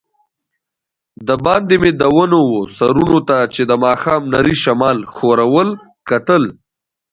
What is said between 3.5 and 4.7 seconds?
چي د ماښام نري